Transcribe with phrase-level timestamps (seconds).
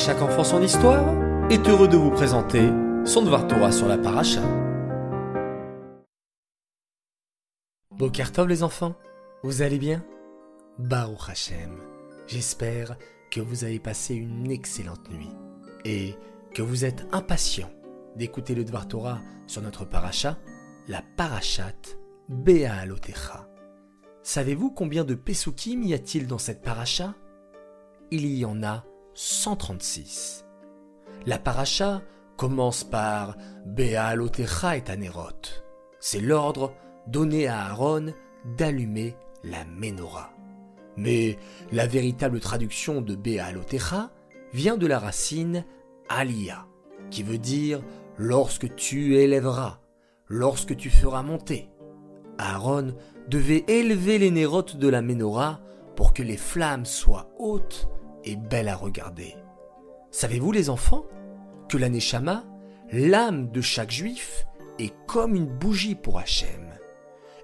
[0.00, 1.04] chaque enfant son histoire
[1.50, 2.70] est heureux de vous présenter
[3.04, 4.40] son Dvar Torah sur la paracha.
[7.90, 8.94] Bokertov les enfants,
[9.42, 10.02] vous allez bien?
[10.78, 11.76] Baruch Hashem,
[12.26, 12.96] j'espère
[13.30, 15.36] que vous avez passé une excellente nuit
[15.84, 16.14] et
[16.54, 17.70] que vous êtes impatients
[18.16, 20.38] d'écouter le Dvar Torah sur notre paracha,
[20.88, 21.74] la parachat
[22.30, 23.50] Be'alotecha.
[24.22, 27.14] Savez-vous combien de Pesukim y a-t-il dans cette paracha?
[28.10, 30.44] Il y en a 136.
[31.26, 32.02] La paracha
[32.36, 33.36] commence par
[33.66, 35.62] Be'alotecha et Anerot.
[35.98, 36.72] C'est l'ordre
[37.06, 38.14] donné à Aaron
[38.56, 40.30] d'allumer la menorah.
[40.96, 41.38] Mais
[41.72, 44.10] la véritable traduction de Be'alotecha
[44.52, 45.64] vient de la racine
[46.08, 46.66] Aliyah,
[47.10, 47.82] qui veut dire
[48.16, 49.80] lorsque tu élèveras,
[50.28, 51.68] lorsque tu feras monter.
[52.38, 52.94] Aaron
[53.28, 55.60] devait élever les nérotes de la menorah
[55.94, 57.88] pour que les flammes soient hautes
[58.24, 59.36] et belle à regarder.
[60.10, 61.04] Savez-vous les enfants
[61.68, 62.44] que la Neshama,
[62.92, 64.46] l'âme de chaque juif,
[64.78, 66.68] est comme une bougie pour Hachem.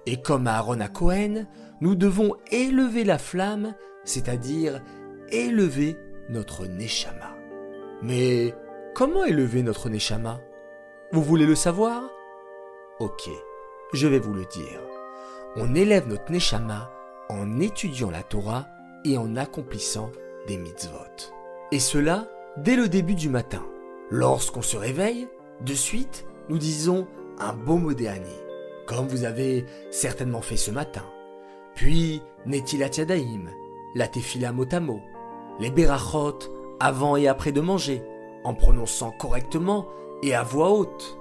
[0.05, 1.45] Et comme Aaron à Cohen,
[1.81, 4.81] nous devons élever la flamme, c'est-à-dire
[5.29, 5.97] élever
[6.29, 7.35] notre Neshama.
[8.01, 8.53] Mais
[8.93, 10.39] comment élever notre Neshama?
[11.11, 12.03] Vous voulez le savoir?
[12.99, 13.29] Ok,
[13.93, 14.79] je vais vous le dire.
[15.55, 16.91] On élève notre Neshama
[17.29, 18.67] en étudiant la Torah
[19.05, 20.11] et en accomplissant
[20.55, 21.33] mitzvot.
[21.73, 23.63] Et cela dès le début du matin.
[24.09, 25.27] Lorsqu'on se réveille,
[25.61, 27.07] de suite, nous disons
[27.39, 28.35] un beau modéani,
[28.85, 31.03] comme vous avez certainement fait ce matin.
[31.75, 33.49] Puis, Netilat Yadaim,
[33.95, 35.01] la Tefila Motamo,
[35.59, 36.39] les Berachot
[36.79, 38.01] avant et après de manger,
[38.43, 39.87] en prononçant correctement
[40.23, 41.17] et à voix haute.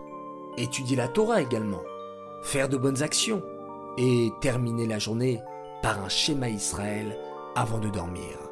[0.56, 1.82] Étudier la Torah également,
[2.42, 3.42] faire de bonnes actions
[3.98, 5.40] et terminer la journée
[5.82, 7.18] par un schéma Israël
[7.54, 8.45] avant de dormir.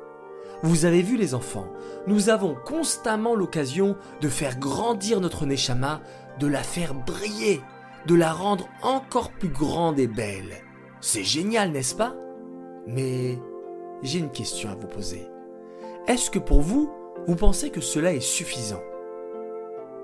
[0.62, 1.66] Vous avez vu les enfants,
[2.06, 6.00] nous avons constamment l'occasion de faire grandir notre Neshama,
[6.38, 7.60] de la faire briller,
[8.06, 10.62] de la rendre encore plus grande et belle.
[11.00, 12.14] C'est génial, n'est-ce pas?
[12.86, 13.38] Mais
[14.02, 15.28] j'ai une question à vous poser.
[16.06, 16.90] Est-ce que pour vous,
[17.26, 18.82] vous pensez que cela est suffisant?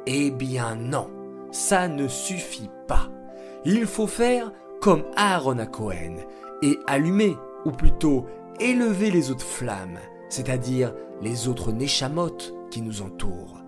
[0.06, 1.10] Eh bien non,
[1.50, 3.08] ça ne suffit pas.
[3.64, 6.16] Il faut faire comme Aaron à Cohen
[6.62, 8.24] et allumer, ou plutôt
[8.58, 9.98] élever les autres flammes
[10.30, 12.38] c'est-à-dire les autres Neshamot
[12.70, 13.60] qui nous entourent.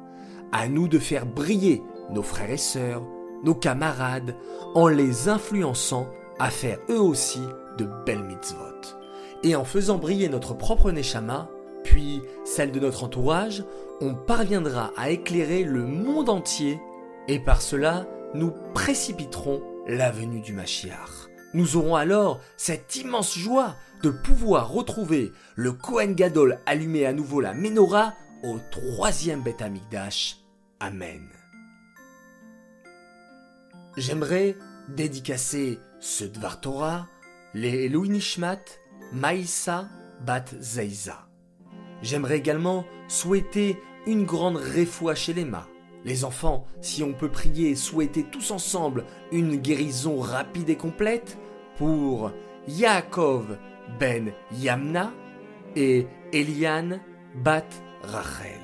[0.53, 3.03] À nous de faire briller nos frères et sœurs,
[3.45, 4.37] nos camarades,
[4.75, 6.07] en les influençant
[6.39, 7.43] à faire eux aussi
[7.79, 8.97] de belles mitzvot.
[9.43, 11.51] Et en faisant briller notre propre Neshama,
[11.85, 13.65] puis celle de notre entourage,
[14.01, 16.81] on parviendra à éclairer le monde entier,
[17.29, 21.32] et par cela, nous précipiterons la venue du Mashiach.
[21.55, 27.41] Nous aurons alors cette immense joie de pouvoir retrouver le Kohen Gadol allumé à nouveau
[27.41, 30.39] la menorah au troisième Beth Amikdash.
[30.81, 31.29] Amen.
[33.97, 34.57] J'aimerais
[34.89, 37.07] dédicacer ce Dvar Torah,
[37.55, 38.65] les Nishmat,
[39.13, 39.89] Maïsa
[40.25, 41.29] Bat Zeiza.
[42.01, 45.67] J'aimerais également souhaiter une grande réfoua chez les mains.
[46.05, 51.39] Les enfants, si on peut prier souhaiter tous ensemble une guérison rapide et complète
[51.77, 52.33] pour
[52.69, 53.59] Yaakov
[53.99, 55.13] ben Yamna
[55.77, 57.01] et Eliane
[57.35, 57.65] bat
[58.03, 58.61] Rachel.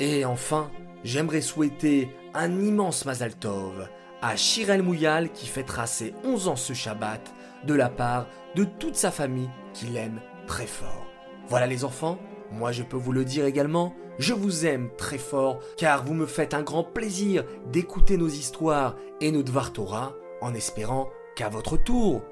[0.00, 0.70] Et enfin,
[1.04, 3.88] j'aimerais souhaiter un immense Mazal Tov
[4.20, 7.32] à Shirel Mouyal qui fêtera ses 11 ans ce Shabbat
[7.64, 11.06] de la part de toute sa famille qui l'aime très fort.
[11.48, 12.18] Voilà les enfants,
[12.50, 16.26] moi je peux vous le dire également, je vous aime très fort car vous me
[16.26, 21.76] faites un grand plaisir d'écouter nos histoires et nos Dvar Torah en espérant qu'à votre
[21.76, 22.22] tour,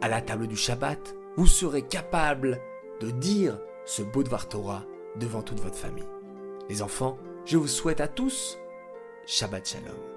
[0.00, 2.60] à la table du Shabbat, vous serez capable
[3.00, 4.84] de dire ce beau Dvar Torah
[5.16, 6.06] devant toute votre famille.
[6.68, 8.58] Les enfants, je vous souhaite à tous
[9.26, 10.09] Shabbat Shalom.